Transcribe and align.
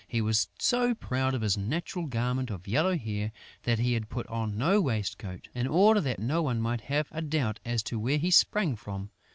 He 0.07 0.19
was 0.19 0.47
so 0.57 0.95
proud 0.95 1.35
of 1.35 1.43
his 1.43 1.59
natural 1.59 2.07
garment 2.07 2.49
of 2.49 2.67
yellow 2.67 2.97
hair 2.97 3.31
that 3.61 3.77
he 3.77 3.93
had 3.93 4.09
put 4.09 4.25
on 4.29 4.57
no 4.57 4.81
waistcoat, 4.81 5.47
in 5.53 5.67
order 5.67 6.01
that 6.01 6.17
no 6.17 6.41
one 6.41 6.59
might 6.59 6.81
have 6.81 7.07
a 7.11 7.21
doubt 7.21 7.59
as 7.63 7.83
to 7.83 7.99
where 7.99 8.17
he 8.17 8.31
sprang 8.31 8.75
from. 8.75 9.11